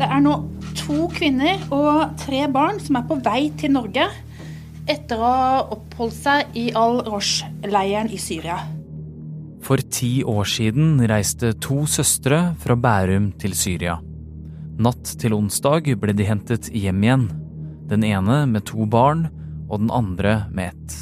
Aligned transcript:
Det 0.00 0.06
er 0.08 0.20
nå 0.24 0.32
to 0.78 1.10
kvinner 1.12 1.60
og 1.76 2.14
tre 2.16 2.46
barn 2.48 2.78
som 2.80 2.96
er 2.96 3.02
på 3.04 3.18
vei 3.20 3.50
til 3.60 3.74
Norge 3.74 4.06
etter 4.88 5.20
å 5.20 5.28
ha 5.28 5.56
oppholdt 5.74 6.16
seg 6.16 6.54
i 6.56 6.70
Al-Rosh-leiren 6.72 8.08
i 8.08 8.16
Syria. 8.16 8.56
For 9.60 9.82
ti 9.92 10.22
år 10.24 10.48
siden 10.48 11.02
reiste 11.04 11.52
to 11.60 11.82
søstre 11.84 12.54
fra 12.62 12.78
Bærum 12.80 13.28
til 13.42 13.52
Syria. 13.52 13.98
Natt 14.80 15.12
til 15.20 15.36
onsdag 15.36 15.90
ble 16.00 16.14
de 16.16 16.24
hentet 16.24 16.70
hjem 16.72 17.04
igjen. 17.04 17.26
Den 17.90 18.06
ene 18.08 18.46
med 18.48 18.64
to 18.70 18.88
barn 18.88 19.26
og 19.68 19.82
den 19.82 19.92
andre 19.92 20.46
med 20.48 20.72
ett. 20.72 20.96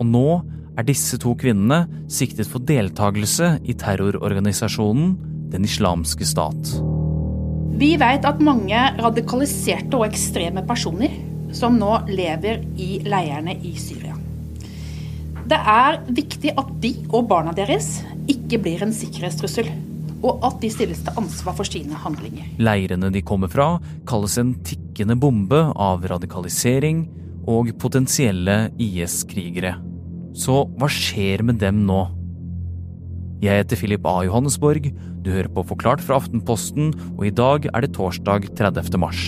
Og 0.00 0.08
nå 0.08 0.28
er 0.72 0.88
disse 0.88 1.20
to 1.20 1.34
kvinnene 1.36 1.82
siktet 2.08 2.48
for 2.48 2.64
deltakelse 2.64 3.58
i 3.68 3.76
terrororganisasjonen 3.76 5.18
Den 5.50 5.66
islamske 5.66 6.24
stat. 6.24 6.78
Vi 7.70 7.94
vet 8.00 8.26
at 8.26 8.40
mange 8.42 8.80
radikaliserte 8.98 9.98
og 9.98 10.08
ekstreme 10.08 10.64
personer 10.66 11.14
som 11.56 11.78
nå 11.78 11.92
lever 12.10 12.64
i 12.78 12.98
leirene 13.06 13.54
i 13.66 13.74
Syria. 13.78 14.16
Det 15.50 15.58
er 15.58 15.98
viktig 16.14 16.52
at 16.58 16.68
de 16.82 16.92
og 17.08 17.26
barna 17.30 17.54
deres 17.56 18.00
ikke 18.30 18.60
blir 18.62 18.84
en 18.84 18.92
sikkerhetstrussel, 18.94 19.70
og 20.20 20.44
at 20.46 20.60
de 20.62 20.70
stilles 20.70 21.00
til 21.02 21.16
ansvar 21.18 21.56
for 21.58 21.66
sine 21.66 21.96
handlinger. 21.98 22.52
Leirene 22.60 23.10
de 23.10 23.22
kommer 23.26 23.50
fra, 23.50 23.72
kalles 24.06 24.36
en 24.38 24.52
tikkende 24.66 25.16
bombe 25.18 25.62
av 25.74 26.04
radikalisering 26.10 27.06
og 27.50 27.72
potensielle 27.80 28.68
IS-krigere. 28.78 29.74
Så 30.36 30.62
hva 30.78 30.90
skjer 30.92 31.42
med 31.46 31.58
dem 31.62 31.82
nå? 31.88 32.04
Jeg 33.40 33.62
heter 33.62 33.78
Philip 33.80 34.04
A. 34.04 34.18
Johannesborg, 34.26 34.90
du 35.24 35.30
hører 35.32 35.48
på 35.48 35.62
Forklart 35.64 36.02
fra 36.04 36.18
Aftenposten, 36.20 36.90
og 37.16 37.22
i 37.24 37.32
dag 37.32 37.70
er 37.72 37.80
det 37.80 37.94
torsdag 37.96 38.50
30. 38.58 38.98
mars. 39.00 39.22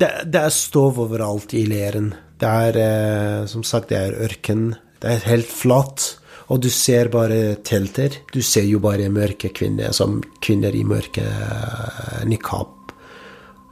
Det, 0.00 0.10
det 0.28 0.42
er 0.44 0.52
stov 0.52 1.00
overalt 1.06 1.54
i 1.56 1.64
leiren. 1.68 2.12
Det 2.40 2.50
er 2.68 2.80
eh, 2.84 3.46
som 3.48 3.64
sagt, 3.64 3.88
det 3.92 4.00
er 4.00 4.18
ørken. 4.28 4.74
Det 5.00 5.14
er 5.14 5.24
helt 5.28 5.48
flatt. 5.48 6.18
Og 6.52 6.60
du 6.60 6.68
ser 6.72 7.08
bare 7.12 7.56
telter. 7.64 8.16
Du 8.32 8.42
ser 8.44 8.68
jo 8.68 8.80
bare 8.84 9.08
mørke 9.12 9.52
kvinner, 9.56 9.92
som 9.96 10.18
kvinner 10.44 10.76
i 10.76 10.84
mørke 10.84 11.24
eh, 11.24 12.28
nikab. 12.28 12.79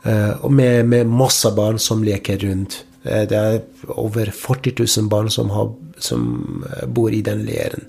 Eh, 0.06 0.44
og 0.44 0.52
med, 0.52 0.86
med 0.86 1.10
masse 1.10 1.50
barn 1.56 1.78
som 1.82 2.04
leker 2.06 2.38
rundt. 2.44 2.84
Eh, 3.02 3.24
det 3.28 3.38
er 3.38 3.62
over 3.96 4.30
40 4.30 4.77
000 4.78 5.08
barn 5.10 5.30
som, 5.30 5.50
har, 5.50 5.72
som 5.98 6.64
eh, 6.70 6.86
bor 6.86 7.14
i 7.14 7.22
den 7.24 7.44
leiren. 7.48 7.86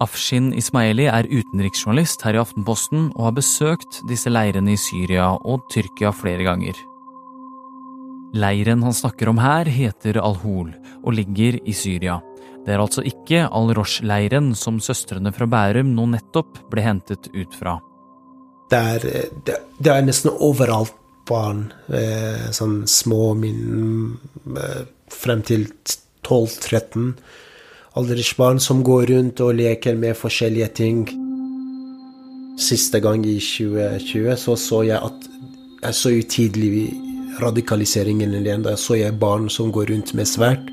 Afshin 0.00 0.52
Ismaili 0.54 1.08
er 1.10 1.26
utenriksjournalist 1.26 2.22
her 2.22 2.36
i 2.36 2.40
Aftenposten 2.40 3.08
og 3.16 3.24
har 3.26 3.34
besøkt 3.40 3.98
disse 4.08 4.30
leirene 4.30 4.76
i 4.76 4.78
Syria 4.78 5.32
og 5.42 5.66
Tyrkia 5.74 6.12
flere 6.14 6.46
ganger. 6.46 6.78
Leiren 8.38 8.84
han 8.84 8.94
snakker 8.94 9.30
om 9.32 9.40
her, 9.42 9.66
heter 9.66 10.20
Al-Hol 10.22 10.70
og 11.02 11.16
ligger 11.16 11.58
i 11.64 11.74
Syria. 11.74 12.20
Det 12.62 12.74
er 12.76 12.82
altså 12.82 13.02
ikke 13.08 13.46
Al-Rosh-leiren 13.48 14.52
som 14.58 14.78
søstrene 14.84 15.32
fra 15.34 15.48
Bærum 15.50 15.90
nå 15.96 16.06
nettopp 16.12 16.60
ble 16.70 16.84
hentet 16.84 17.30
ut 17.32 17.56
fra. 17.56 17.78
Det 18.68 18.78
er, 18.78 19.06
det, 19.48 19.56
det 19.80 19.92
er 19.94 20.04
nesten 20.04 20.34
overalt 20.44 20.94
barn, 21.28 21.72
eh, 21.92 22.48
sånn 22.50 22.86
små 22.88 23.34
min, 23.38 24.18
eh, 24.56 24.84
frem 25.08 25.42
til 25.42 25.68
12-13 26.24 27.14
aldersbarn 27.98 28.60
som 28.60 28.82
går 28.86 29.08
rundt 29.12 29.40
og 29.42 29.56
leker 29.58 29.96
med 29.98 30.16
forskjellige 30.18 30.68
ting. 30.80 31.02
Siste 32.58 33.00
gang 33.00 33.24
i 33.26 33.38
2020 33.40 34.36
så 34.36 34.56
så 34.58 34.82
jeg 34.86 34.98
at 34.98 35.28
jeg 35.82 35.94
så 35.94 36.10
jo 36.10 36.22
tidlig 36.26 36.88
radikaliseringen 37.42 38.34
igjen. 38.34 38.64
Da 38.66 38.74
så 38.76 38.98
jeg 38.98 39.18
barn 39.18 39.48
som 39.50 39.70
går 39.72 39.92
rundt 39.92 40.14
med 40.14 40.26
sverd. 40.26 40.70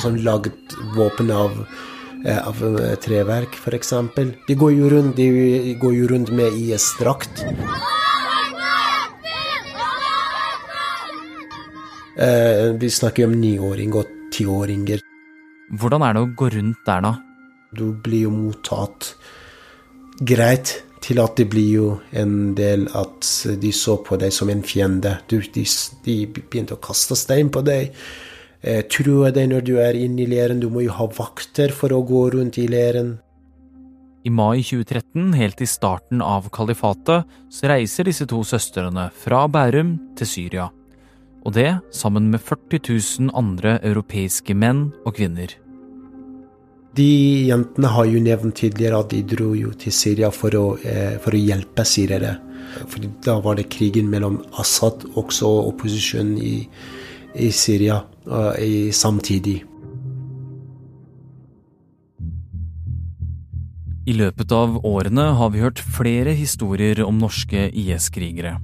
Som 0.00 0.16
laget 0.24 0.76
våpen 0.96 1.30
av 1.32 1.52
av 2.34 2.62
eh, 2.66 2.94
treverk, 2.98 3.58
f.eks. 3.60 3.92
De 4.46 4.54
går 4.58 4.72
jo 4.74 4.90
rundt, 4.90 5.16
de 5.16 5.74
går 5.80 5.94
jo 5.94 6.08
rundt 6.10 6.32
med 6.34 6.56
IS-drakt. 6.58 7.44
Eh, 12.16 12.72
vi 12.80 12.90
snakker 12.90 13.28
om 13.28 13.36
niåring 13.40 13.94
og 13.94 14.10
tiåringer. 14.34 15.04
Hvordan 15.76 16.02
er 16.06 16.16
det 16.16 16.24
å 16.24 16.32
gå 16.38 16.50
rundt 16.56 16.82
der, 16.86 17.04
da? 17.04 17.14
Du 17.76 17.90
blir 17.92 18.26
jo 18.26 18.32
mottatt 18.34 19.12
greit 20.24 20.78
til 21.04 21.20
at 21.22 21.36
det 21.38 21.46
blir 21.52 21.68
jo 21.70 21.88
en 22.16 22.54
del 22.58 22.88
at 22.96 23.28
de 23.60 23.72
så 23.74 23.98
på 24.02 24.16
deg 24.18 24.32
som 24.34 24.50
en 24.50 24.64
fiende. 24.66 25.18
Du, 25.28 25.38
de, 25.38 25.66
de 26.06 26.16
begynte 26.26 26.74
å 26.74 26.82
kaste 26.82 27.18
stein 27.18 27.52
på 27.52 27.62
deg 27.66 27.90
eh, 27.90 28.00
true 28.92 29.30
deg 29.30 29.50
når 29.52 29.62
du 29.66 29.76
er 29.82 29.98
inne 29.98 30.24
i 30.24 30.30
leiren. 30.30 30.60
Du 30.60 30.70
må 30.72 30.86
jo 30.86 30.94
ha 30.96 31.06
vakter 31.06 31.74
for 31.74 31.92
å 31.92 32.02
gå 32.06 32.26
rundt 32.34 32.58
i 32.62 32.66
leiren. 32.70 33.16
I 34.26 34.30
mai 34.30 34.58
2013, 34.58 35.36
helt 35.38 35.60
i 35.62 35.68
starten 35.70 36.22
av 36.24 36.48
kalifatet, 36.50 37.28
så 37.46 37.68
reiser 37.70 38.08
disse 38.08 38.26
to 38.26 38.40
søstrene 38.42 39.06
fra 39.14 39.44
Bærum 39.46 39.92
til 40.18 40.26
Syria. 40.26 40.66
Og 41.46 41.54
det 41.54 41.68
sammen 41.94 42.26
med 42.32 42.42
40 42.42 42.82
000 42.88 43.30
andre 43.38 43.76
europeiske 43.86 44.56
menn 44.58 44.88
og 45.06 45.14
kvinner. 45.20 45.54
De 46.96 47.06
jentene 47.52 47.92
har 47.92 48.08
jo 48.08 48.24
nevnt 48.24 48.56
tidligere 48.58 48.98
at 49.04 49.12
de 49.12 49.22
dro 49.30 49.52
jo 49.54 49.70
til 49.78 49.94
Syria 49.94 50.32
for 50.34 50.58
å, 50.58 50.66
eh, 50.82 51.18
for 51.22 51.36
å 51.36 51.44
hjelpe 51.44 51.84
syrere. 51.86 52.38
For 52.88 53.06
da 53.22 53.38
var 53.44 53.56
det 53.60 53.68
krigen 53.70 54.10
mellom 54.10 54.40
Assad 54.58 55.04
også 55.14 55.46
og 55.46 55.74
opposisjonen 55.74 56.38
i, 56.42 56.66
i 57.36 57.52
Syria 57.52 58.02
i 58.58 58.90
samtidig. 58.92 59.60
I 64.06 64.14
løpet 64.14 64.52
av 64.54 64.76
årene 64.86 65.32
har 65.34 65.50
vi 65.50 65.62
hørt 65.64 65.82
flere 65.82 66.30
historier 66.38 67.00
om 67.02 67.18
norske 67.18 67.66
IS-krigere. 67.74 68.56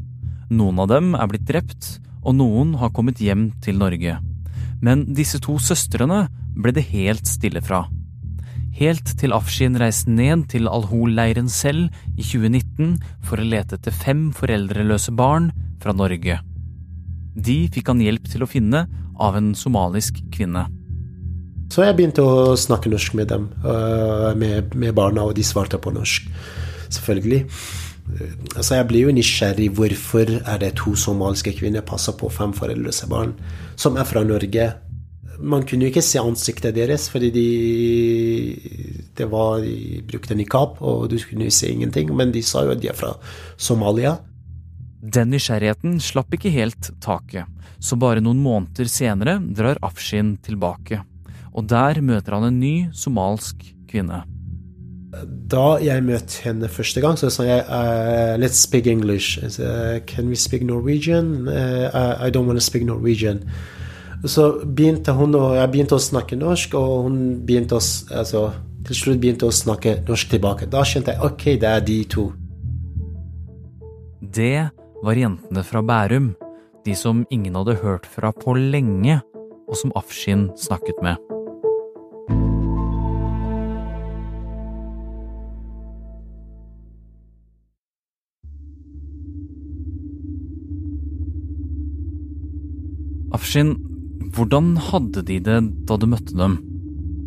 Noen 0.54 0.78
av 0.84 0.90
dem 0.92 1.16
er 1.18 1.30
blitt 1.30 1.48
drept, 1.48 1.96
og 2.22 2.36
noen 2.38 2.76
har 2.78 2.92
kommet 2.94 3.18
hjem 3.18 3.48
til 3.64 3.80
Norge. 3.80 4.20
Men 4.82 5.02
disse 5.18 5.40
to 5.42 5.56
søstrene 5.58 6.28
ble 6.54 6.74
det 6.76 6.86
helt 6.92 7.26
stille 7.26 7.62
fra. 7.64 7.88
Helt 8.78 9.16
til 9.18 9.34
Afshin 9.34 9.74
reiste 9.82 10.14
ned 10.14 10.46
til 10.52 10.70
Al-Hol-leiren 10.70 11.50
selv 11.50 11.90
i 12.14 12.22
2019 12.22 12.96
for 13.26 13.42
å 13.42 13.48
lete 13.50 13.80
etter 13.80 13.94
fem 13.94 14.30
foreldreløse 14.36 15.12
barn 15.18 15.50
fra 15.82 15.94
Norge. 15.96 16.38
De 17.34 17.56
fikk 17.72 17.88
han 17.92 18.02
hjelp 18.02 18.28
til 18.28 18.44
å 18.44 18.50
finne 18.50 18.86
av 19.22 19.36
en 19.38 19.52
somalisk 19.56 20.20
kvinne. 20.34 20.66
Så 21.72 21.86
jeg 21.86 21.96
begynte 21.96 22.24
å 22.24 22.52
snakke 22.58 22.90
norsk 22.92 23.14
med 23.16 23.30
dem, 23.32 23.48
øh, 23.64 24.32
med, 24.36 24.74
med 24.76 24.92
barna, 24.94 25.24
og 25.24 25.36
de 25.38 25.44
svarte 25.46 25.80
på 25.80 25.92
norsk. 25.94 26.28
Selvfølgelig. 26.92 27.46
Altså 28.56 28.76
jeg 28.76 28.88
blir 28.90 29.06
jo 29.06 29.14
nysgjerrig. 29.16 29.70
Hvorfor 29.72 30.34
er 30.42 30.58
det 30.60 30.74
to 30.76 30.94
somaliske 30.98 31.54
kvinner 31.56 31.84
passer 31.86 32.16
på 32.18 32.28
fem 32.28 32.52
foreldreløse 32.52 33.08
barn 33.08 33.32
som 33.76 33.96
er 33.96 34.04
fra 34.08 34.24
Norge? 34.26 34.72
Man 35.40 35.64
kunne 35.66 35.86
jo 35.86 35.92
ikke 35.94 36.04
se 36.04 36.20
ansiktet 36.20 36.76
deres, 36.76 37.08
fordi 37.10 37.30
de, 37.34 37.46
det 39.16 39.30
var, 39.30 39.62
de 39.64 40.02
brukte 40.06 40.36
nikab, 40.38 40.76
og 40.80 41.08
du 41.10 41.16
kunne 41.24 41.48
jo 41.48 41.54
se 41.54 41.72
ingenting. 41.72 42.12
Men 42.14 42.34
de 42.34 42.42
sa 42.46 42.66
jo 42.66 42.76
at 42.76 42.82
de 42.82 42.92
er 42.92 42.98
fra 42.98 43.14
Somalia. 43.56 44.18
Den 45.02 45.32
nysgjerrigheten 45.34 45.96
slapp 45.98 46.30
ikke 46.36 46.52
helt 46.54 46.92
taket, 47.02 47.48
så 47.82 47.96
bare 47.98 48.22
noen 48.22 48.38
måneder 48.38 48.86
senere 48.86 49.40
drar 49.42 49.80
Afshin 49.82 50.36
tilbake. 50.46 51.00
Og 51.52 51.66
der 51.66 51.98
møter 52.00 52.36
han 52.36 52.46
en 52.46 52.60
ny 52.62 52.74
somalsk 52.94 53.64
kvinne. 53.90 54.22
Da 55.52 55.76
jeg 55.82 56.04
møtte 56.06 56.44
henne 56.46 56.70
første 56.72 57.02
gang, 57.02 57.18
så 57.18 57.28
sa 57.34 57.44
jeg 57.44 57.64
uh, 57.66 58.38
let's 58.40 58.62
speak 58.62 58.86
English. 58.86 59.42
Said, 59.42 60.06
Can 60.06 60.30
we 60.30 60.38
speak 60.38 60.62
Norwegian? 60.62 61.48
Uh, 61.48 62.16
I 62.22 62.30
don't 62.30 62.46
want 62.46 62.56
to 62.56 62.64
speak 62.64 62.86
Norwegian. 62.86 63.42
Så 64.24 64.62
begynte 64.62 65.12
hun 65.18 65.34
og 65.34 65.56
jeg 65.58 65.70
begynte 65.72 65.98
å 65.98 66.02
snakke 66.02 66.38
norsk, 66.38 66.76
og 66.78 67.08
hun 67.08 67.16
begynte 67.42 67.74
å, 67.74 67.82
altså, 68.14 68.44
til 68.86 69.00
slutt 69.00 69.18
begynte 69.20 69.50
å 69.50 69.52
snakke 69.52 69.98
norsk 70.06 70.30
tilbake. 70.30 70.70
Da 70.70 70.86
skjønte 70.86 71.16
jeg 71.16 71.26
ok, 71.26 71.44
det 71.58 71.68
er 71.74 71.84
de 71.90 71.98
to. 72.06 72.28
Det 74.22 74.70
var 75.02 75.18
jentene 75.18 75.64
fra 75.66 75.82
Bærum, 75.82 76.32
de 76.86 76.94
som 76.94 77.26
ingen 77.30 77.54
hadde 77.58 77.78
hørt 77.82 78.06
fra 78.06 78.32
på 78.32 78.54
lenge, 78.58 79.20
og 79.68 79.76
som 79.78 79.92
Afshin 79.98 80.50
snakket 80.58 80.98
med. 81.02 81.16
Afshin, 93.32 93.76
Hvordan 94.32 94.76
hadde 94.80 95.20
de 95.28 95.38
det 95.44 95.58
da 95.88 95.96
du 96.00 96.06
møtte 96.08 96.32
dem? 96.36 96.56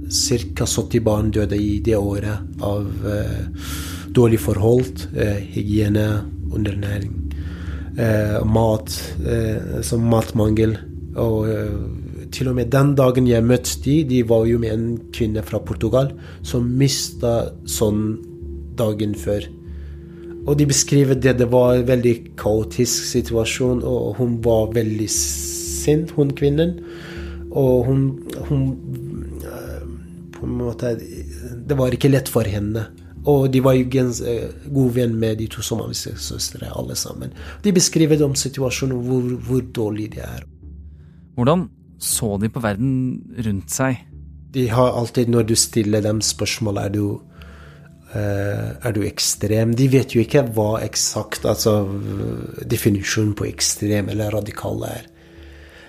Ca. 0.10 0.66
70 0.66 1.04
barn 1.06 1.30
døde 1.34 1.58
i 1.58 1.78
det 1.86 1.98
året 1.98 2.64
av 2.66 3.06
eh, 3.06 3.44
dårlig 4.16 4.40
forhold, 4.42 5.06
eh, 5.14 5.38
hygiene, 5.54 6.24
undernæring, 6.50 7.25
mat, 7.98 8.92
eh, 9.26 9.78
altså 9.80 10.00
matmangel. 10.02 10.78
Og 11.16 11.50
eh, 11.50 11.76
til 12.36 12.50
og 12.52 12.58
med 12.58 12.72
den 12.74 12.96
dagen 12.98 13.28
jeg 13.30 13.46
møtte 13.46 13.80
de, 13.86 14.02
de 14.10 14.24
var 14.28 14.46
jo 14.50 14.60
med 14.60 14.74
en 14.74 14.88
kvinne 15.16 15.44
fra 15.46 15.62
Portugal 15.64 16.12
som 16.44 16.68
mista 16.80 17.54
sånn 17.70 18.18
dagen 18.76 19.16
før. 19.16 19.48
Og 20.46 20.58
de 20.60 20.68
beskriver 20.70 21.18
det. 21.18 21.38
Det 21.40 21.48
var 21.50 21.76
en 21.76 21.88
veldig 21.88 22.16
kaotisk 22.38 23.08
situasjon, 23.16 23.82
og 23.82 24.20
hun 24.20 24.38
var 24.46 24.76
veldig 24.76 25.08
sint, 25.10 26.12
hun 26.18 26.36
kvinnen. 26.38 26.76
Og 27.56 27.88
hun, 27.88 28.02
hun 28.50 28.64
eh, 29.48 29.84
På 30.36 30.44
en 30.44 30.58
måte 30.60 30.90
Det 31.00 31.78
var 31.80 31.94
ikke 31.96 32.12
lett 32.12 32.28
for 32.28 32.44
henne. 32.44 32.84
Og 33.26 33.48
de 33.54 33.62
var 33.64 33.74
jo 33.74 33.88
gens, 33.90 34.22
god 34.70 34.92
venn 34.98 35.16
med 35.20 35.40
de 35.42 35.48
to 35.50 35.64
somaliske 35.66 36.14
søstre, 36.22 36.70
alle 36.70 36.96
sammen. 36.96 37.34
De 37.64 37.74
beskriver 37.74 38.22
om 38.26 38.36
situasjonen, 38.38 39.00
hvor, 39.08 39.32
hvor 39.48 39.64
dårlig 39.76 40.12
de 40.14 40.22
er. 40.26 40.44
Hvordan 41.36 41.70
så 42.00 42.36
de 42.38 42.50
på 42.50 42.62
verden 42.62 42.92
rundt 43.48 43.72
seg? 43.74 44.04
De 44.54 44.68
har 44.70 44.94
alltid, 44.96 45.28
når 45.28 45.50
du 45.50 45.56
stiller 45.56 46.06
dem 46.06 46.22
spørsmål, 46.22 46.78
er 46.78 46.94
du 46.94 47.06
Eh, 48.16 48.70
er 48.88 48.94
du 48.96 49.02
ekstrem? 49.04 49.74
De 49.76 49.90
vet 49.92 50.14
jo 50.16 50.22
ikke 50.24 50.46
hva 50.56 50.78
eksakt 50.86 51.48
altså, 51.50 51.82
definisjonen 52.64 53.34
på 53.36 53.48
ekstrem 53.50 54.12
eller 54.14 54.32
radikal 54.38 54.86
er. 54.88 55.10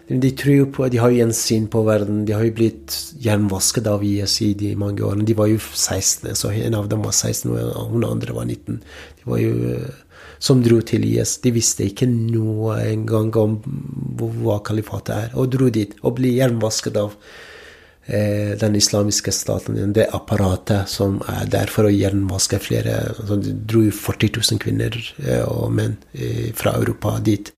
De 0.06 0.30
tror 0.38 0.54
jo 0.54 0.66
på, 0.70 0.86
de 0.86 1.00
har 1.02 1.10
jo 1.10 1.24
en 1.24 1.34
syn 1.34 1.66
på 1.70 1.82
verden. 1.86 2.24
De 2.28 2.34
har 2.36 2.44
jo 2.46 2.54
blitt 2.54 2.94
jernvasket 3.22 3.88
av 3.90 4.04
IS 4.06 4.38
i 4.44 4.74
mange 4.78 5.02
årene. 5.02 5.26
De 5.26 5.34
var 5.34 5.50
jo 5.50 5.58
16, 5.58 6.30
så 6.38 6.52
en 6.54 6.76
av 6.78 6.86
dem 6.92 7.02
var 7.02 7.14
16, 7.14 7.50
og 7.50 7.90
hun 7.94 8.06
andre 8.06 8.36
var 8.36 8.46
19. 8.46 8.78
De 9.18 9.26
var 9.26 9.42
jo 9.42 9.72
eh, 9.72 10.04
som 10.38 10.62
dro 10.62 10.78
til 10.86 11.08
IS. 11.08 11.38
De 11.42 11.50
visste 11.56 11.88
ikke 11.88 12.06
noe 12.06 12.78
engang 12.84 13.34
om 13.40 13.58
hva 14.20 14.60
kalifatet 14.66 15.16
er, 15.16 15.34
og 15.34 15.50
dro 15.56 15.72
dit 15.74 15.98
og 16.02 16.20
ble 16.20 16.36
jernvasket 16.36 17.02
av 17.02 17.18
Eh, 18.08 18.58
den 18.58 18.76
islamiske 18.76 19.32
staten, 19.32 19.92
det 19.92 20.04
apparatet 20.14 20.86
som 20.88 21.16
er 21.26 21.48
der 21.50 21.66
for 21.66 21.88
å 21.88 21.90
jernvaske 21.90 22.60
flere 22.62 23.00
altså, 23.16 23.40
De 23.42 23.54
dro 23.66 23.80
40 23.90 24.30
000 24.36 24.60
kvinner 24.62 24.94
eh, 25.26 25.42
og 25.42 25.72
menn 25.74 25.96
eh, 26.14 26.52
fra 26.54 26.76
Europa 26.78 27.16
dit. 27.18 27.50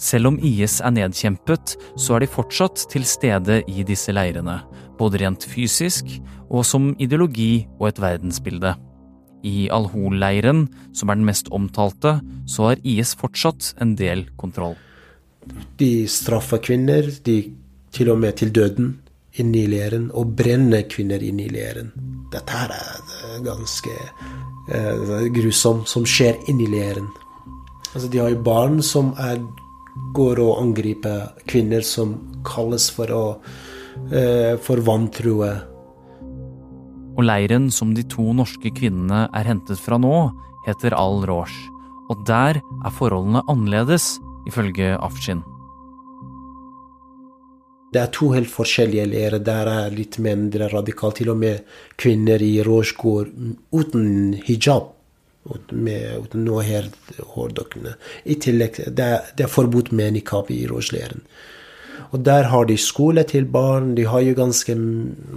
Selv 0.00 0.30
om 0.30 0.38
IS 0.40 0.78
er 0.80 0.94
nedkjempet, 0.96 1.74
så 2.00 2.16
er 2.16 2.24
de 2.24 2.30
fortsatt 2.32 2.86
til 2.92 3.04
stede 3.04 3.60
i 3.68 3.84
disse 3.84 4.12
leirene. 4.16 4.62
Både 4.96 5.20
rent 5.20 5.44
fysisk 5.44 6.08
og 6.48 6.64
som 6.64 6.94
ideologi 6.98 7.66
og 7.78 7.90
et 7.90 8.00
verdensbilde. 8.00 8.74
I 9.44 9.68
Al-Hol-leiren, 9.72 10.66
som 10.96 11.12
er 11.12 11.20
den 11.20 11.28
mest 11.28 11.48
omtalte, 11.52 12.18
så 12.48 12.70
har 12.70 12.82
IS 12.84 13.14
fortsatt 13.16 13.74
en 13.80 13.94
del 13.96 14.26
kontroll. 14.40 14.76
De 15.80 16.08
straffer 16.08 16.60
kvinner. 16.60 17.08
de 17.24 17.52
til 17.92 18.10
og 18.10 18.18
med 18.18 18.36
til 18.36 18.52
døden 18.54 19.00
inne 19.38 19.58
i 19.58 19.66
leiren, 19.66 20.10
og 20.14 20.36
brenner 20.36 20.82
kvinner 20.90 21.22
inne 21.22 21.46
i 21.46 21.52
leiren. 21.52 21.92
Dette 22.32 22.52
her 22.52 22.70
er 22.70 23.40
ganske 23.44 23.94
eh, 24.74 25.26
grusomt, 25.34 25.88
som 25.88 26.06
skjer 26.06 26.38
inne 26.48 26.66
i 26.66 26.70
leiren. 26.70 27.08
Altså, 27.94 28.08
de 28.08 28.18
har 28.18 28.30
jo 28.30 28.42
barn 28.46 28.82
som 28.82 29.14
er, 29.18 29.40
går 30.16 30.40
og 30.42 30.60
angriper 30.62 31.28
kvinner 31.50 31.84
som 31.86 32.16
kalles 32.46 32.88
for 32.94 33.12
å 33.14 33.24
uh, 33.40 34.54
for 34.62 34.82
vantroe. 34.86 35.50
Og 37.18 37.26
leiren 37.26 37.68
som 37.74 37.94
de 37.96 38.04
to 38.08 38.30
norske 38.36 38.72
kvinnene 38.76 39.26
er 39.36 39.48
hentet 39.48 39.80
fra 39.82 39.98
nå, 40.00 40.30
heter 40.66 40.96
Al-Rosh. 40.96 41.56
Og 42.10 42.22
der 42.26 42.60
er 42.60 42.94
forholdene 42.96 43.42
annerledes, 43.50 44.16
ifølge 44.48 44.96
Afshin. 44.98 45.42
Det 47.90 47.98
er 47.98 48.10
to 48.14 48.30
helt 48.30 48.50
forskjellige 48.50 49.08
leirer. 49.10 49.42
Der 49.42 49.66
er 49.66 49.94
litt 49.94 50.20
mindre 50.22 50.68
radikalt. 50.70 51.18
Til 51.18 51.32
og 51.32 51.40
med 51.42 51.66
kvinner 51.98 52.42
i 52.42 52.60
Rouge 52.66 52.94
går 52.98 53.30
uten 53.74 54.36
hijab. 54.46 54.92
Med, 55.72 56.26
uten 56.26 56.44
noe 56.44 56.62
her 56.62 56.90
hårdokkene. 57.32 57.94
I 58.28 58.36
tillegg 58.44 58.76
det 58.92 59.08
det 59.38 59.46
er 59.46 59.50
forbudt 59.50 59.88
med 59.96 60.12
nikab 60.18 60.50
i 60.52 60.66
Rouge-leiren. 60.68 61.24
Og 62.12 62.24
der 62.26 62.50
har 62.52 62.66
de 62.68 62.76
skole 62.78 63.24
til 63.24 63.46
barn. 63.46 63.94
De 63.96 64.04
har 64.04 64.20
jo 64.20 64.34
ganske 64.34 64.76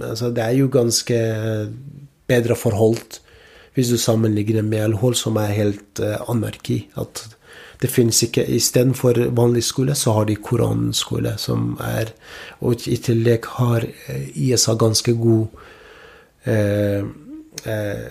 altså 0.02 0.30
Det 0.30 0.44
er 0.44 0.56
jo 0.58 0.68
ganske 0.68 1.18
bedre 2.26 2.56
forhold 2.56 3.20
hvis 3.74 3.88
du 3.90 3.96
sammenligner 3.98 4.62
med 4.62 4.84
Al-Hol, 4.84 5.16
som 5.18 5.34
er 5.36 5.50
helt 5.50 5.98
uh, 5.98 6.20
anarki. 6.30 6.84
At 6.94 7.24
det 7.82 7.90
finnes 7.90 8.22
ikke 8.22 8.46
Istedenfor 8.46 9.18
vanlig 9.34 9.64
skole, 9.66 9.94
så 9.94 10.12
har 10.12 10.28
de 10.28 10.36
koranskole, 10.36 11.34
som 11.38 11.74
er 11.82 12.12
Og 12.60 12.86
i 12.88 12.96
tillegg 12.96 13.44
har 13.58 13.84
ISA 14.34 14.74
ganske 14.74 15.12
god 15.12 15.46
eh, 16.46 17.02
eh, 17.66 18.06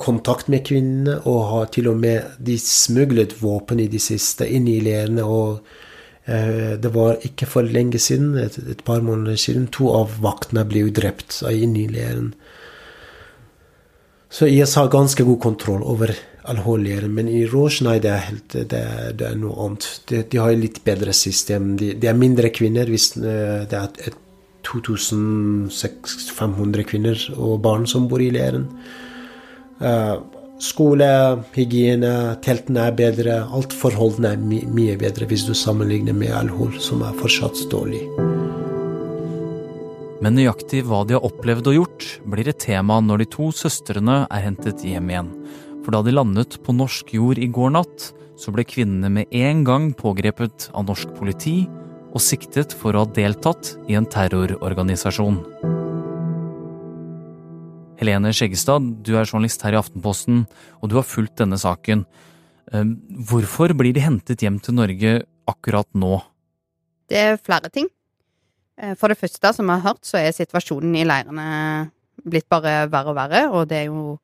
kontakt 0.00 0.48
med 0.48 0.64
kvinnene, 0.66 1.18
og 1.28 1.40
har 1.52 1.70
til 1.74 1.90
og 1.92 2.00
med 2.00 2.38
De 2.38 2.56
smuglet 2.58 3.36
våpen 3.42 3.80
i 3.80 3.88
de 3.92 4.00
siste 4.00 4.48
inn 4.48 4.68
i 4.68 4.80
leirene. 4.84 5.24
og 5.24 5.60
eh, 6.24 6.76
det 6.80 6.94
var 6.94 7.20
ikke 7.26 7.46
for 7.46 7.62
lenge 7.62 7.98
siden, 7.98 8.38
et, 8.38 8.58
et, 8.58 8.84
par 8.84 9.00
måneder 9.00 9.36
siden, 9.36 9.68
to 9.68 9.92
av 9.94 10.20
vaktene 10.22 10.64
ble 10.64 10.86
jo 10.86 10.90
drept 10.90 11.42
inne 11.50 11.84
i 11.84 11.88
leiren. 11.88 12.34
Så 14.30 14.46
IS 14.46 14.76
har 14.78 14.88
ganske 14.88 15.24
god 15.26 15.40
kontroll 15.42 15.82
over 15.82 16.14
alkoholigere. 16.44 17.08
Men 17.08 17.28
i 17.28 17.48
nei, 17.82 17.98
det 17.98 18.10
er, 18.10 18.18
helt, 18.28 18.52
det 18.52 18.84
det 19.18 19.26
er 19.26 19.36
noe 19.36 19.66
annet. 19.66 20.02
De, 20.08 20.22
de, 20.22 20.38
har 20.38 20.50
et 20.52 20.58
litt 20.58 20.84
bedre 20.84 21.12
system. 21.12 21.76
De, 21.76 21.94
de 21.98 22.06
er 22.06 22.14
mindre 22.14 22.48
kvinner. 22.54 22.86
Hvis 22.86 23.16
eh, 23.16 23.66
det 23.68 23.76
er 23.76 23.88
2500 24.66 26.84
kvinner 26.84 27.34
og 27.36 27.60
barn 27.64 27.86
som 27.90 28.08
bor 28.08 28.20
i 28.22 28.30
leiren. 28.30 28.68
Uh, 29.80 30.20
skole, 30.60 31.08
hygiene, 31.54 32.36
teltene 32.44 32.90
er 32.90 32.96
bedre. 32.96 33.38
Alt 33.48 33.72
forholdene 33.76 34.34
er 34.34 34.42
my 34.44 34.60
mye 34.76 34.98
bedre 35.00 35.28
hvis 35.30 35.46
du 35.48 35.54
sammenligner 35.56 36.16
med 36.16 36.34
alkohol, 36.36 36.76
som 36.84 37.04
er 37.06 37.16
fortsatt 37.20 37.64
dårlig. 37.72 38.04
Men 40.20 40.36
nøyaktig 40.36 40.82
hva 40.84 41.00
de 41.08 41.16
har 41.16 41.24
opplevd 41.24 41.70
og 41.72 41.78
gjort, 41.78 42.06
blir 42.28 42.50
et 42.52 42.60
tema 42.60 42.98
når 43.00 43.22
de 43.22 43.30
to 43.32 43.48
søstrene 43.56 44.26
er 44.28 44.44
hentet 44.44 44.84
hjem 44.84 45.08
igjen. 45.08 45.30
For 45.80 45.96
da 45.96 46.02
de 46.04 46.12
landet 46.12 46.58
på 46.60 46.76
norsk 46.76 47.14
jord 47.16 47.40
i 47.40 47.48
går 47.48 47.72
natt, 47.78 48.10
så 48.40 48.52
ble 48.52 48.66
kvinnene 48.68 49.08
med 49.12 49.32
en 49.36 49.64
gang 49.64 49.90
pågrepet 49.96 50.68
av 50.76 50.84
norsk 50.88 51.12
politi 51.16 51.62
og 52.10 52.20
siktet 52.24 52.74
for 52.76 52.96
å 52.96 53.06
ha 53.06 53.12
deltatt 53.16 53.74
i 53.88 53.96
en 53.96 54.08
terrororganisasjon. 54.08 55.40
Helene 58.00 58.32
Skjeggestad, 58.32 58.86
du 59.04 59.12
er 59.18 59.28
journalist 59.28 59.60
her 59.66 59.76
i 59.76 59.80
Aftenposten, 59.80 60.46
og 60.80 60.88
du 60.88 60.96
har 60.96 61.04
fulgt 61.04 61.36
denne 61.42 61.58
saken. 61.60 62.06
Ehm, 62.72 62.94
hvorfor 63.28 63.74
blir 63.76 63.92
de 63.92 64.00
hentet 64.00 64.40
hjem 64.40 64.56
til 64.62 64.78
Norge 64.78 65.12
akkurat 65.50 65.88
nå? 65.92 66.20
Det 67.10 67.18
er 67.18 67.36
flere 67.36 67.68
ting. 67.68 67.90
Eh, 68.80 68.94
for 68.96 69.12
det 69.12 69.18
første, 69.20 69.52
som 69.52 69.66
vi 69.66 69.76
har 69.76 69.84
hørt, 69.84 70.04
så 70.06 70.16
er 70.16 70.32
situasjonen 70.32 70.96
i 70.96 71.04
leirene 71.04 71.90
blitt 72.24 72.48
bare 72.48 72.88
verre 72.92 73.12
og 73.12 73.16
verre, 73.16 73.44
og 73.50 73.68
det 73.68 73.82
er 73.82 73.86
jo 73.90 74.18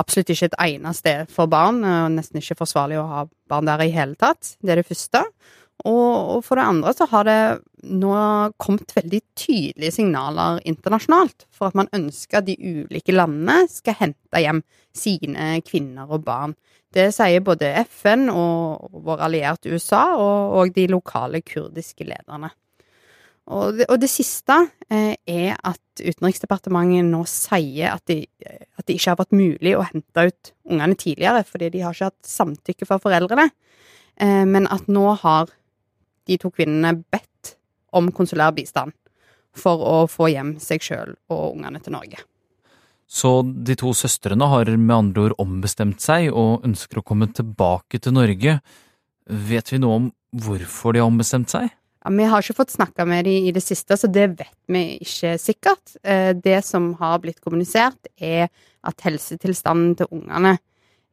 absolutt 0.00 0.30
ikke 0.32 0.50
et 0.50 0.58
egnet 0.62 0.96
sted 0.96 1.30
for 1.32 1.50
barn, 1.50 1.82
og 1.84 2.12
nesten 2.14 2.40
ikke 2.40 2.58
forsvarlig 2.62 3.00
å 3.00 3.08
ha 3.08 3.24
barn 3.50 3.68
der 3.68 3.84
i 3.84 3.92
hele 3.92 4.16
tatt. 4.16 4.54
Det 4.62 4.72
er 4.72 4.80
det 4.80 4.88
første. 4.88 5.24
Og, 5.88 6.36
og 6.36 6.40
for 6.44 6.60
det 6.60 6.66
andre 6.68 6.92
så 6.96 7.06
har 7.10 7.26
det 7.28 7.40
nå 7.88 8.12
kommet 8.60 8.92
veldig 8.96 9.20
tydelige 9.38 9.94
signaler 9.96 10.60
internasjonalt 10.68 11.46
for 11.48 11.70
at 11.70 11.78
man 11.78 11.88
ønsker 11.96 12.40
at 12.40 12.48
de 12.50 12.58
ulike 12.58 13.14
landene 13.14 13.64
skal 13.72 13.96
hente 14.02 14.42
hjem 14.42 14.60
sine 14.96 15.54
kvinner 15.64 16.10
og 16.10 16.26
barn. 16.26 16.56
Det 16.90 17.08
sier 17.14 17.44
både 17.46 17.70
FN 17.86 18.28
og 18.32 18.90
vår 19.06 19.22
allierte 19.28 19.70
USA 19.70 20.10
og, 20.18 20.56
og 20.58 20.74
de 20.74 20.88
lokale 20.90 21.40
kurdiske 21.46 22.04
lederne. 22.08 22.50
Og 23.50 23.78
det, 23.78 23.86
og 23.90 23.98
det 24.02 24.10
siste 24.10 24.56
eh, 24.92 25.14
er 25.26 25.56
at 25.56 25.80
Utenriksdepartementet 26.00 27.08
nå 27.08 27.24
sier 27.28 27.96
at 27.96 28.04
det 28.08 28.24
de 28.90 28.96
ikke 28.96 29.12
har 29.12 29.18
vært 29.20 29.36
mulig 29.36 29.74
å 29.76 29.86
hente 29.86 30.26
ut 30.26 30.52
ungene 30.70 30.96
tidligere, 30.98 31.44
fordi 31.46 31.70
de 31.74 31.82
har 31.84 31.94
ikke 31.94 32.10
hatt 32.10 32.30
samtykke 32.30 32.88
fra 32.88 32.98
foreldrene, 33.02 33.48
eh, 34.20 34.44
men 34.48 34.66
at 34.70 34.88
nå 34.90 35.14
har 35.22 35.52
de 36.30 36.38
to 36.38 36.52
kvinnene 36.54 36.94
bedt 37.02 37.56
om 37.96 38.10
konsulær 38.14 38.54
bistand 38.54 38.94
for 39.56 39.82
å 39.82 39.96
få 40.10 40.30
hjem 40.30 40.54
seg 40.62 40.84
sjøl 40.84 41.16
og 41.32 41.56
ungene 41.56 41.82
til 41.82 41.96
Norge. 41.96 42.22
Så 43.10 43.40
de 43.42 43.74
to 43.74 43.90
søstrene 43.96 44.46
har 44.52 44.70
med 44.76 44.94
andre 44.94 45.24
ord 45.24 45.40
ombestemt 45.42 45.98
seg 46.02 46.28
og 46.30 46.66
ønsker 46.66 47.00
å 47.00 47.06
komme 47.06 47.26
tilbake 47.34 47.98
til 47.98 48.14
Norge. 48.14 48.60
Vet 49.26 49.72
vi 49.72 49.80
noe 49.82 49.98
om 49.98 50.08
hvorfor 50.30 50.94
de 50.94 51.02
har 51.02 51.10
ombestemt 51.10 51.50
seg? 51.50 51.72
Ja, 52.04 52.10
Vi 52.10 52.28
har 52.30 52.42
ikke 52.42 52.60
fått 52.62 52.76
snakka 52.76 53.04
med 53.04 53.26
dem 53.26 53.48
i 53.48 53.52
det 53.52 53.64
siste, 53.64 53.96
så 53.98 54.06
det 54.06 54.28
vet 54.38 54.54
vi 54.70 54.84
ikke 55.02 55.34
sikkert. 55.42 55.96
Eh, 56.02 56.32
det 56.32 56.62
som 56.64 56.94
har 57.02 57.18
blitt 57.18 57.40
kommunisert, 57.42 57.98
er 58.16 58.48
at 58.86 59.02
helsetilstanden 59.04 59.96
til 59.98 60.08
ungene 60.14 60.54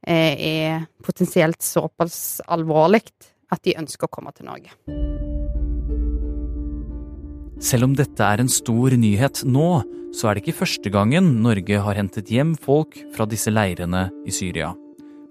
eh, 0.05 0.37
er 0.37 0.85
potensielt 1.03 1.65
såpass 1.65 2.39
alvorlig 2.47 3.01
at 3.53 3.63
de 3.65 3.75
ønsker 3.79 4.07
å 4.07 4.11
komme 4.11 4.33
til 4.35 4.49
Norge. 4.49 4.73
Selv 7.63 7.87
om 7.87 7.93
dette 7.97 8.21
er 8.21 8.41
en 8.43 8.51
stor 8.51 8.93
nyhet 8.93 9.41
nå, 9.49 9.69
så 10.13 10.29
er 10.29 10.37
det 10.37 10.45
ikke 10.45 10.61
første 10.61 10.91
gangen 10.93 11.39
Norge 11.43 11.79
har 11.83 11.97
hentet 11.97 12.29
hjem 12.31 12.53
folk 12.59 12.99
fra 13.15 13.25
disse 13.29 13.51
leirene 13.51 14.07
i 14.29 14.33
Syria. 14.33 14.73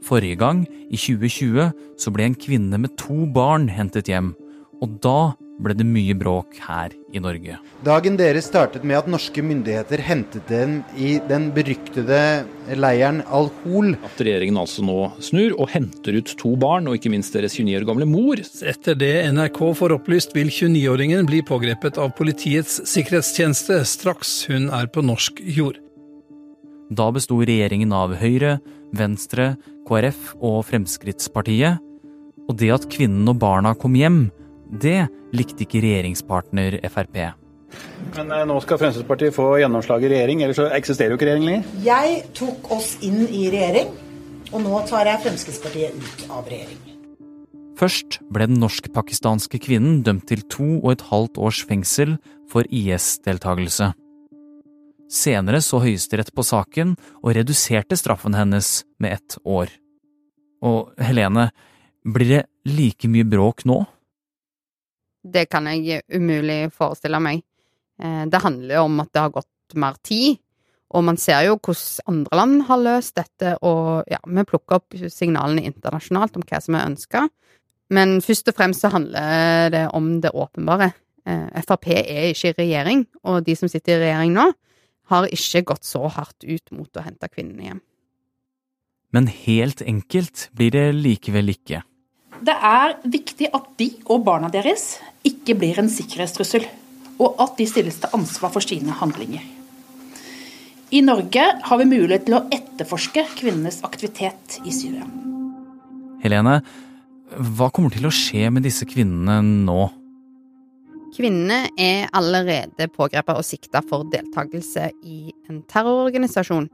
Forrige 0.06 0.38
gang, 0.38 0.64
i 0.90 0.98
2020, 0.98 1.70
så 1.98 2.12
ble 2.14 2.28
en 2.28 2.38
kvinne 2.38 2.78
med 2.82 2.94
to 3.00 3.24
barn 3.34 3.70
hentet 3.72 4.10
hjem, 4.10 4.34
og 4.82 4.98
da 5.02 5.34
ble 5.62 5.74
det 5.76 5.86
mye 5.88 6.14
bråk 6.18 6.58
her 6.66 6.92
i 7.16 7.20
Norge. 7.22 7.56
Dagen 7.86 8.18
deres 8.18 8.48
startet 8.50 8.84
med 8.84 8.98
at 8.98 9.08
norske 9.10 9.42
myndigheter 9.44 10.02
hentet 10.04 10.44
dem 10.50 10.80
i 11.00 11.16
den 11.28 11.48
beryktede 11.56 12.18
leiren 12.76 13.22
Al-Hol. 13.24 13.94
At 14.04 14.20
regjeringen 14.20 14.60
altså 14.60 14.84
nå 14.84 14.98
snur 15.24 15.56
og 15.56 15.70
henter 15.72 16.18
ut 16.20 16.34
to 16.40 16.52
barn, 16.60 16.88
og 16.88 16.98
ikke 16.98 17.12
minst 17.14 17.36
deres 17.36 17.56
29 17.56 17.80
år 17.80 17.88
gamle 17.88 18.08
mor. 18.10 18.42
Etter 18.42 18.98
det 18.98 19.14
NRK 19.32 19.62
får 19.80 19.96
opplyst, 19.96 20.36
vil 20.36 20.52
29-åringen 20.52 21.28
bli 21.28 21.42
pågrepet 21.46 22.00
av 22.02 22.12
Politiets 22.18 22.82
sikkerhetstjeneste 22.88 23.80
straks 23.88 24.38
hun 24.50 24.70
er 24.74 24.90
på 24.92 25.04
norsk 25.04 25.40
jord. 25.56 25.80
Da 26.92 27.08
besto 27.10 27.40
regjeringen 27.42 27.90
av 27.96 28.14
Høyre, 28.20 28.58
Venstre, 28.94 29.54
KrF 29.88 30.36
og 30.44 30.60
Fremskrittspartiet. 30.68 31.82
Og 32.46 32.58
det 32.60 32.70
at 32.70 32.84
kvinnen 32.92 33.26
og 33.32 33.40
barna 33.42 33.72
kom 33.74 33.96
hjem, 33.98 34.28
det 34.70 35.06
likte 35.36 35.66
ikke 35.66 35.82
regjeringspartner 35.84 36.80
Frp. 36.90 37.18
Men 38.16 38.32
eh, 38.32 38.44
nå 38.48 38.56
skal 38.64 38.80
Fremskrittspartiet 38.80 39.34
få 39.36 39.48
gjennomslag 39.60 40.06
i 40.06 40.10
regjering, 40.12 40.42
ellers 40.44 40.60
så 40.60 40.68
eksisterer 40.74 41.14
jo 41.14 41.20
ikke 41.20 41.28
regjering 41.28 41.48
lenger. 41.50 41.70
Jeg 41.86 42.18
tok 42.36 42.70
oss 42.76 42.94
inn 43.06 43.24
i 43.26 43.46
regjering, 43.52 43.92
og 44.52 44.62
nå 44.64 44.82
tar 44.88 45.10
jeg 45.10 45.24
Fremskrittspartiet 45.26 45.96
ut 45.98 46.26
av 46.30 46.50
regjering. 46.50 46.82
Først 47.76 48.20
ble 48.32 48.46
den 48.48 48.60
norsk-pakistanske 48.62 49.60
kvinnen 49.60 50.00
dømt 50.06 50.24
til 50.30 50.40
to 50.48 50.78
og 50.78 50.94
et 50.94 51.06
halvt 51.10 51.40
års 51.44 51.60
fengsel 51.68 52.16
for 52.48 52.64
IS-deltakelse. 52.72 53.90
Senere 55.12 55.60
så 55.62 55.82
Høyesterett 55.84 56.32
på 56.34 56.42
saken 56.46 56.96
og 57.20 57.34
reduserte 57.36 57.98
straffen 57.98 58.34
hennes 58.34 58.80
med 58.98 59.18
ett 59.18 59.36
år. 59.44 59.70
Og 60.64 60.96
Helene, 60.98 61.50
blir 62.06 62.32
det 62.32 62.42
like 62.64 63.10
mye 63.12 63.26
bråk 63.28 63.66
nå? 63.68 63.82
Det 65.26 65.46
kan 65.50 65.66
jeg 65.70 66.04
umulig 66.14 66.70
forestille 66.74 67.20
meg. 67.22 67.42
Eh, 68.02 68.24
det 68.30 68.42
handler 68.42 68.78
jo 68.78 68.84
om 68.88 69.00
at 69.02 69.12
det 69.12 69.24
har 69.24 69.34
gått 69.34 69.78
mer 69.78 69.96
tid, 70.06 70.38
og 70.94 71.02
man 71.08 71.18
ser 71.18 71.48
jo 71.48 71.56
hvordan 71.58 72.12
andre 72.12 72.38
land 72.38 72.60
har 72.68 72.82
løst 72.82 73.16
dette, 73.18 73.56
og 73.66 74.06
ja, 74.10 74.20
vi 74.22 74.44
plukker 74.46 74.78
opp 74.78 74.94
signalene 75.10 75.66
internasjonalt 75.66 76.38
om 76.38 76.44
hva 76.46 76.60
som 76.62 76.78
er 76.78 76.86
ønska. 76.86 77.24
Men 77.94 78.20
først 78.22 78.50
og 78.50 78.56
fremst 78.58 78.82
så 78.82 78.90
handler 78.94 79.70
det 79.74 79.82
om 79.94 80.16
det 80.22 80.34
åpenbare. 80.34 80.92
Eh, 81.26 81.58
Frp 81.66 81.90
er 81.90 82.30
ikke 82.30 82.54
i 82.54 82.56
regjering, 82.60 83.04
og 83.26 83.42
de 83.46 83.56
som 83.58 83.70
sitter 83.70 83.96
i 83.96 84.06
regjering 84.06 84.34
nå, 84.36 84.46
har 85.10 85.28
ikke 85.30 85.66
gått 85.72 85.86
så 85.86 86.06
hardt 86.10 86.46
ut 86.46 86.72
mot 86.74 86.98
å 86.98 87.04
hente 87.04 87.30
kvinnene 87.30 87.68
hjem. 87.68 87.82
Men 89.14 89.28
helt 89.30 89.82
enkelt 89.82 90.48
blir 90.56 90.74
det 90.74 90.88
likevel 90.98 91.54
ikke. 91.54 91.82
Det 92.44 92.54
er 92.54 92.96
viktig 93.08 93.48
at 93.56 93.68
de 93.80 93.90
og 94.12 94.24
barna 94.26 94.50
deres 94.52 94.96
ikke 95.26 95.56
blir 95.58 95.78
en 95.80 95.88
sikkerhetstrussel, 95.90 96.66
og 97.16 97.38
at 97.40 97.54
de 97.56 97.66
stilles 97.68 97.96
til 98.00 98.16
ansvar 98.16 98.52
for 98.52 98.64
sine 98.64 98.92
handlinger. 98.98 99.44
I 100.94 101.00
Norge 101.02 101.42
har 101.66 101.78
vi 101.80 101.86
mulighet 101.88 102.28
til 102.28 102.36
å 102.38 102.44
etterforske 102.52 103.24
kvinnenes 103.38 103.80
aktivitet 103.86 104.60
i 104.62 104.74
Syria. 104.74 105.06
Helene, 106.22 106.60
hva 107.56 107.70
kommer 107.74 107.90
til 107.94 108.06
å 108.06 108.14
skje 108.14 108.50
med 108.54 108.66
disse 108.66 108.86
kvinnene 108.86 109.40
nå? 109.66 109.88
Kvinnene 111.16 111.72
er 111.80 112.10
allerede 112.14 112.90
pågrepet 112.92 113.40
og 113.40 113.46
sikta 113.46 113.80
for 113.88 114.06
deltakelse 114.12 114.90
i 115.08 115.32
en 115.48 115.62
terrororganisasjon. 115.70 116.68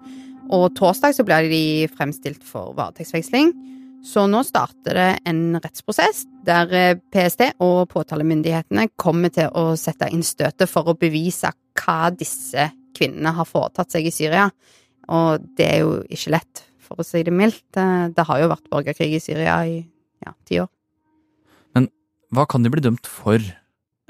Og 0.53 0.65
torsdag 0.77 1.15
så 1.17 1.25
ble 1.25 1.39
de 1.49 1.65
fremstilt 1.95 2.43
for 2.45 2.75
varetektsfengsling. 2.77 3.53
Så 4.03 4.25
nå 4.27 4.41
starter 4.43 4.99
det 4.99 5.09
en 5.31 5.43
rettsprosess 5.63 6.25
der 6.43 6.73
eh, 6.75 6.99
PST 7.15 7.53
og 7.63 7.87
påtalemyndighetene 7.93 8.89
kommer 8.99 9.31
til 9.35 9.53
å 9.55 9.77
sette 9.79 10.09
inn 10.11 10.25
støtet 10.27 10.71
for 10.71 10.91
å 10.91 10.97
bevise 10.99 11.53
hva 11.79 12.11
disse 12.11 12.67
kvinnene 12.97 13.35
har 13.37 13.49
foretatt 13.49 13.95
seg 13.95 14.09
i 14.11 14.15
Syria. 14.15 14.49
Og 15.15 15.47
det 15.57 15.69
er 15.69 15.81
jo 15.85 15.97
ikke 16.11 16.35
lett, 16.35 16.65
for 16.83 16.99
å 16.99 17.07
si 17.07 17.23
det 17.23 17.35
mildt. 17.35 17.65
Det 17.73 18.27
har 18.27 18.43
jo 18.43 18.51
vært 18.51 18.71
borgerkrig 18.75 19.15
i 19.17 19.23
Syria 19.23 19.61
i 19.71 19.79
ja, 20.27 20.35
ti 20.47 20.59
år. 20.63 20.71
Men 21.79 21.89
hva 22.35 22.47
kan 22.51 22.67
de 22.67 22.75
bli 22.75 22.83
dømt 22.85 23.07
for? 23.07 23.39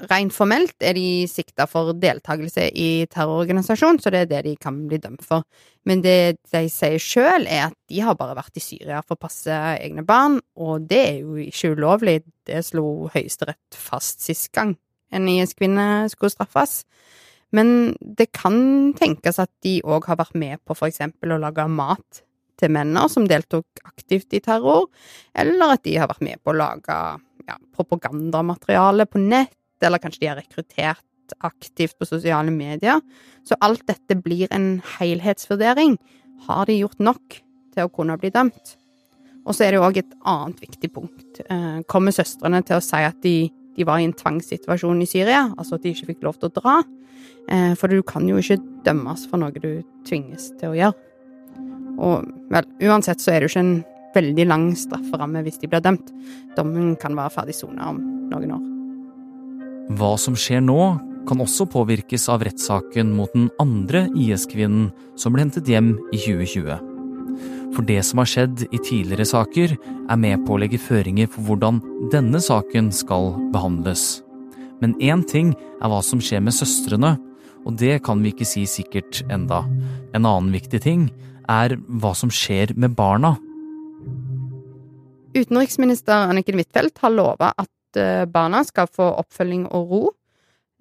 Rent 0.01 0.33
formelt 0.33 0.73
er 0.83 0.95
de 0.97 1.23
sikta 1.29 1.67
for 1.69 1.93
deltakelse 1.95 2.65
i 2.75 3.05
terrororganisasjon, 3.13 3.99
så 4.01 4.11
det 4.11 4.23
er 4.23 4.29
det 4.31 4.41
de 4.47 4.55
kan 4.59 4.79
bli 4.89 4.97
dømt 4.99 5.21
for. 5.23 5.45
Men 5.85 6.01
det 6.03 6.39
de 6.51 6.63
sier 6.73 6.97
sjøl, 6.99 7.45
er 7.45 7.69
at 7.69 7.77
de 7.91 8.01
har 8.01 8.17
bare 8.19 8.35
vært 8.39 8.57
i 8.57 8.63
Syria 8.63 9.03
for 9.05 9.15
å 9.15 9.23
passe 9.27 9.53
egne 9.77 10.03
barn, 10.07 10.39
og 10.57 10.89
det 10.89 11.01
er 11.11 11.21
jo 11.21 11.37
ikke 11.45 11.75
ulovlig. 11.77 12.17
Det 12.43 12.63
slo 12.65 13.07
Høyesterett 13.13 13.77
fast 13.77 14.25
sist 14.25 14.51
gang 14.55 14.73
en 15.13 15.29
IS-kvinne 15.29 16.09
skulle 16.11 16.33
straffes. 16.33 16.81
Men 17.53 17.93
det 18.01 18.31
kan 18.33 18.93
tenkes 18.97 19.37
at 19.39 19.51
de 19.63 19.77
òg 19.85 20.09
har 20.09 20.19
vært 20.19 20.37
med 20.39 20.61
på 20.65 20.75
for 20.77 20.89
eksempel 20.89 21.35
å 21.35 21.41
lage 21.41 21.67
mat 21.69 22.23
til 22.57 22.73
menner 22.73 23.09
som 23.11 23.27
deltok 23.29 23.83
aktivt 23.85 24.33
i 24.33 24.41
terror, 24.43 24.87
eller 25.37 25.75
at 25.75 25.83
de 25.85 25.97
har 25.99 26.09
vært 26.09 26.25
med 26.25 26.41
på 26.41 26.53
å 26.53 26.57
lage 26.57 26.97
ja, 27.45 27.57
propagandamateriale 27.75 29.05
på 29.09 29.21
nett 29.21 29.53
eller 29.87 30.01
kanskje 30.01 30.23
de 30.23 30.31
har 30.31 30.39
rekruttert 30.41 31.03
aktivt 31.43 31.97
på 31.99 32.07
sosiale 32.07 32.51
medier. 32.51 33.01
Så 33.47 33.57
alt 33.63 33.85
dette 33.87 34.17
blir 34.19 34.51
en 34.51 34.81
helhetsvurdering. 34.97 35.97
Har 36.47 36.67
de 36.67 36.79
gjort 36.79 36.99
nok 36.99 37.39
til 37.73 37.85
å 37.85 37.91
kunne 37.93 38.17
bli 38.19 38.31
dømt? 38.33 38.75
Og 39.43 39.55
så 39.55 39.65
er 39.65 39.73
det 39.73 39.79
jo 39.79 39.87
òg 39.87 39.99
et 39.99 40.17
annet 40.29 40.61
viktig 40.63 40.89
punkt. 40.95 41.41
Eh, 41.43 41.79
kommer 41.91 42.15
søstrene 42.15 42.63
til 42.63 42.79
å 42.79 42.83
si 42.83 43.01
at 43.03 43.19
de, 43.23 43.49
de, 43.75 43.87
var 43.87 43.99
i 43.99 44.07
en 44.07 44.15
tvangssituasjon 44.15 45.03
i 45.03 45.09
Syria, 45.09 45.49
altså 45.57 45.75
at 45.77 45.83
de 45.83 45.91
ikke 45.91 46.13
fikk 46.13 46.27
lov 46.27 46.39
til 46.39 46.51
å 46.51 46.55
dra? 46.59 46.75
Eh, 47.51 47.73
for 47.79 47.91
du 47.91 47.99
kan 48.07 48.27
jo 48.29 48.39
ikke 48.39 48.61
dømmes 48.87 49.27
for 49.27 49.43
noe 49.43 49.55
du 49.55 49.83
tvinges 50.07 50.51
til 50.61 50.71
å 50.71 50.77
gjøre. 50.79 51.09
Og 51.93 52.29
vel, 52.53 52.69
uansett 52.87 53.21
så 53.21 53.33
er 53.33 53.41
det 53.41 53.49
jo 53.49 53.53
ikke 53.53 53.65
en 53.67 53.75
veldig 54.13 54.45
lang 54.49 54.69
strafferamme 54.77 55.43
hvis 55.45 55.59
de 55.61 55.69
blir 55.69 55.83
dømt. 55.83 56.13
Dommen 56.57 56.95
kan 57.01 57.17
være 57.17 57.35
ferdig 57.41 57.57
sona 57.59 57.91
om 57.93 57.99
noen 58.31 58.55
år. 58.57 58.72
Hva 59.91 60.13
som 60.19 60.35
skjer 60.39 60.63
nå, 60.63 60.79
kan 61.27 61.39
også 61.43 61.67
påvirkes 61.71 62.27
av 62.31 62.43
rettssaken 62.43 63.13
mot 63.15 63.31
den 63.35 63.49
andre 63.61 64.05
IS-kvinnen 64.19 64.89
som 65.19 65.35
ble 65.35 65.45
hentet 65.45 65.69
hjem 65.71 65.93
i 66.11 66.19
2020. 66.19 66.89
For 67.73 67.87
det 67.87 68.01
som 68.05 68.21
har 68.21 68.29
skjedd 68.29 68.65
i 68.69 68.79
tidligere 68.79 69.25
saker, 69.27 69.75
er 70.11 70.19
med 70.19 70.43
på 70.45 70.55
å 70.55 70.61
legge 70.61 70.81
føringer 70.81 71.29
for 71.31 71.47
hvordan 71.47 71.79
denne 72.13 72.41
saken 72.43 72.91
skal 72.93 73.31
behandles. 73.53 74.21
Men 74.83 74.95
én 75.01 75.23
ting 75.27 75.53
er 75.79 75.91
hva 75.91 76.01
som 76.05 76.21
skjer 76.21 76.43
med 76.43 76.55
søstrene, 76.55 77.15
og 77.63 77.77
det 77.79 78.01
kan 78.03 78.19
vi 78.23 78.33
ikke 78.33 78.47
si 78.47 78.65
sikkert 78.67 79.23
enda. 79.31 79.63
En 80.13 80.27
annen 80.27 80.51
viktig 80.53 80.83
ting 80.83 81.07
er 81.49 81.77
hva 81.87 82.13
som 82.17 82.31
skjer 82.31 82.75
med 82.75 82.95
barna. 82.99 83.35
Utenriksminister 85.33 86.29
Anniken 86.29 86.59
Huitfeldt 86.59 86.99
har 87.01 87.15
lova 87.15 87.53
at 87.57 87.69
Eh, 87.99 88.25
barna 88.25 88.63
skal 88.67 88.89
få 88.91 89.05
oppfølging 89.21 89.67
og 89.71 89.91
ro. 89.91 90.03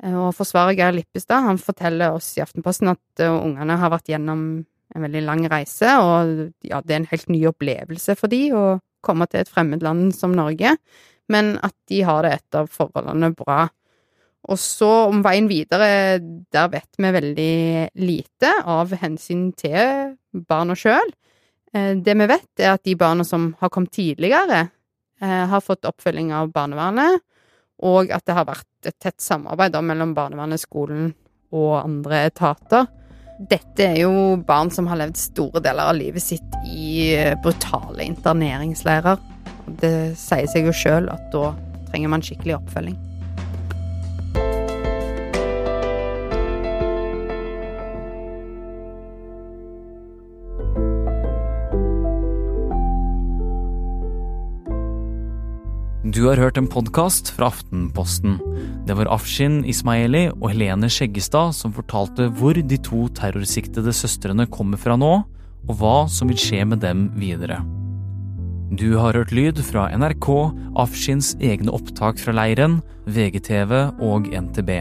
Eh, 0.02 0.14
og 0.16 0.32
forsvarer 0.36 0.76
Geir 0.78 0.96
Lippestad 0.96 1.46
han 1.46 1.60
forteller 1.60 2.16
oss 2.16 2.32
i 2.38 2.42
Aftenposten 2.44 2.92
at 2.92 3.24
uh, 3.24 3.38
ungene 3.38 3.78
har 3.78 3.92
vært 3.92 4.10
gjennom 4.12 4.44
en 4.92 5.06
veldig 5.06 5.22
lang 5.24 5.44
reise, 5.48 5.88
og 6.04 6.66
ja, 6.68 6.82
det 6.84 6.92
er 6.92 6.98
en 7.00 7.12
helt 7.12 7.30
ny 7.32 7.38
opplevelse 7.48 8.16
for 8.18 8.32
de 8.32 8.42
å 8.52 8.64
komme 9.02 9.24
til 9.30 9.40
et 9.40 9.50
fremmed 9.50 9.84
land 9.84 10.10
som 10.12 10.34
Norge, 10.36 10.74
men 11.32 11.54
at 11.64 11.72
de 11.88 12.02
har 12.04 12.26
det 12.26 12.34
etter 12.36 12.68
forholdene 12.68 13.30
bra. 13.38 13.64
Og 14.52 14.58
så 14.60 14.90
om 15.06 15.22
veien 15.24 15.48
videre, 15.48 16.18
der 16.20 16.68
vet 16.74 17.00
vi 17.00 17.14
veldig 17.14 17.56
lite 18.02 18.52
av 18.68 18.92
hensyn 19.00 19.48
til 19.56 20.12
barna 20.50 20.76
sjøl. 20.76 21.14
Det 21.72 22.16
vi 22.20 22.28
vet, 22.28 22.50
er 22.60 22.74
at 22.74 22.84
de 22.84 22.98
barna 23.00 23.24
som 23.24 23.52
har 23.62 23.72
kommet 23.72 23.94
tidligere, 23.96 24.66
Eh, 24.66 24.81
har 25.22 25.62
fått 25.62 25.86
oppfølging 25.86 26.32
av 26.34 26.50
barnevernet, 26.54 27.20
og 27.82 28.10
at 28.14 28.24
det 28.26 28.34
har 28.36 28.48
vært 28.48 28.88
et 28.88 28.98
tett 29.02 29.22
samarbeid 29.22 29.76
mellom 29.86 30.14
barnevernet, 30.16 30.62
skolen 30.62 31.12
og 31.52 31.76
andre 31.82 32.24
etater. 32.30 32.88
Dette 33.50 33.86
er 33.86 34.02
jo 34.04 34.36
barn 34.46 34.70
som 34.70 34.86
har 34.90 35.00
levd 35.00 35.18
store 35.18 35.62
deler 35.64 35.90
av 35.90 35.98
livet 35.98 36.22
sitt 36.22 36.58
i 36.68 37.12
eh, 37.16 37.34
brutale 37.42 38.04
interneringsleirer. 38.06 39.18
Det 39.82 39.94
sier 40.18 40.50
seg 40.50 40.68
jo 40.68 40.74
sjøl 40.76 41.10
at 41.10 41.30
da 41.34 41.50
trenger 41.90 42.12
man 42.12 42.24
skikkelig 42.24 42.60
oppfølging. 42.60 42.98
Du 56.12 56.26
har 56.26 56.36
hørt 56.36 56.58
en 56.60 56.66
podkast 56.68 57.30
fra 57.32 57.46
Aftenposten. 57.48 58.34
Det 58.84 58.92
var 58.98 59.08
Afshin 59.14 59.62
Ismaili 59.64 60.26
og 60.34 60.50
Helene 60.50 60.90
Skjeggestad 60.92 61.54
som 61.56 61.72
fortalte 61.72 62.26
hvor 62.36 62.58
de 62.58 62.78
to 62.84 63.06
terrorsiktede 63.16 63.94
søstrene 63.96 64.44
kommer 64.52 64.76
fra 64.76 64.98
nå, 65.00 65.12
og 65.70 65.72
hva 65.80 65.94
som 66.12 66.28
vil 66.28 66.42
skje 66.42 66.66
med 66.68 66.82
dem 66.84 67.06
videre. 67.16 67.62
Du 68.76 68.98
har 69.00 69.16
hørt 69.16 69.32
lyd 69.32 69.62
fra 69.64 69.86
NRK, 69.88 70.28
Afshins 70.84 71.32
egne 71.40 71.72
opptak 71.72 72.20
fra 72.20 72.36
leiren, 72.36 72.82
VGTV 73.08 73.72
og 74.04 74.28
NTB. 74.28 74.72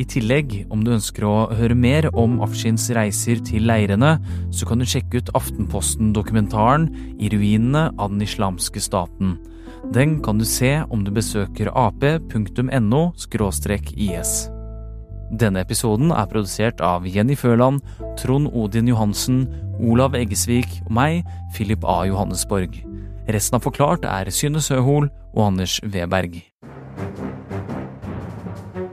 I 0.00 0.06
tillegg, 0.08 0.62
om 0.72 0.86
du 0.86 0.94
ønsker 0.96 1.28
å 1.28 1.38
høre 1.52 1.76
mer 1.76 2.08
om 2.16 2.40
Afshins 2.42 2.88
reiser 2.96 3.44
til 3.44 3.68
leirene, 3.68 4.16
så 4.48 4.64
kan 4.70 4.80
du 4.80 4.88
sjekke 4.88 5.20
ut 5.20 5.34
Aftenposten-dokumentaren 5.36 6.88
I 7.20 7.28
ruinene 7.34 7.90
av 7.98 8.14
den 8.14 8.24
islamske 8.24 8.80
staten. 8.80 9.36
Den 9.92 10.22
kan 10.22 10.38
du 10.38 10.44
se 10.48 10.82
om 10.90 11.04
du 11.04 11.10
besøker 11.12 11.68
ap.no 11.74 13.02
is. 13.96 14.32
Denne 15.34 15.60
episoden 15.60 16.12
er 16.12 16.26
produsert 16.30 16.80
av 16.80 17.06
Jenny 17.06 17.34
Føland, 17.34 17.80
Trond 18.16 18.48
Odin 18.52 18.88
Johansen, 18.88 19.48
Olav 19.80 20.14
Eggesvik 20.14 20.80
og 20.86 20.92
meg, 20.92 21.24
Philip 21.54 21.84
A. 21.84 22.04
Johannesborg. 22.06 22.76
Resten 23.28 23.56
av 23.56 23.64
Forklart 23.64 24.04
er 24.04 24.30
Synne 24.30 24.60
Søhol 24.62 25.08
og 25.34 25.46
Anders 25.48 25.80
Weberg. 25.82 26.42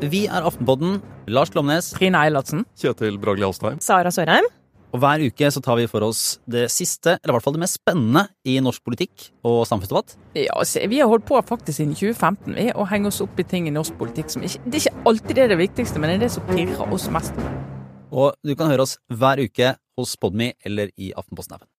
Vi 0.01 0.25
er 0.25 0.41
Aftenpodden. 0.41 1.01
Lars 1.27 1.51
Glomnes. 1.53 1.91
Trine 1.93 2.17
Eilertsen. 2.17 2.65
Kjetil 2.79 3.19
Bragli 3.21 3.45
Alstheim. 3.45 3.77
Sara 3.79 4.09
Sørheim. 4.09 4.47
Og 4.91 4.99
hver 4.99 5.23
uke 5.23 5.49
så 5.55 5.61
tar 5.63 5.77
vi 5.79 5.87
for 5.87 6.03
oss 6.03 6.41
det 6.51 6.65
siste, 6.73 7.15
eller 7.15 7.31
i 7.31 7.35
hvert 7.37 7.45
fall 7.45 7.55
det 7.55 7.63
mest 7.63 7.79
spennende 7.79 8.25
i 8.43 8.57
norsk 8.63 8.83
politikk 8.83 9.29
og 9.47 9.63
samfunnsdebatt. 9.69 10.17
Ja, 10.35 10.57
se, 10.67 10.83
Vi 10.91 10.99
har 10.99 11.07
holdt 11.07 11.27
på 11.29 11.39
faktisk 11.47 11.79
siden 11.79 11.95
2015 11.95 12.57
vi, 12.57 12.67
å 12.75 12.87
henge 12.91 13.07
oss 13.07 13.21
opp 13.23 13.39
i 13.39 13.47
ting 13.47 13.69
i 13.69 13.75
norsk 13.75 13.95
politikk 13.99 14.33
som 14.33 14.43
ikke 14.43 14.59
Det 14.65 14.81
er 14.81 14.83
ikke 14.83 15.05
alltid 15.11 15.35
det 15.37 15.43
er 15.45 15.53
det 15.53 15.61
viktigste, 15.63 15.99
men 15.99 16.11
det 16.11 16.17
er 16.19 16.25
det 16.27 16.33
som 16.35 16.47
pirrer 16.51 16.91
oss 16.91 17.07
mest. 17.13 17.39
Og 18.11 18.35
du 18.43 18.55
kan 18.59 18.67
høre 18.67 18.83
oss 18.83 18.97
hver 19.07 19.39
uke 19.39 19.75
hos 19.97 20.17
Podmy 20.19 20.51
eller 20.65 20.91
i 20.99 21.13
Aftenposten-appen. 21.15 21.69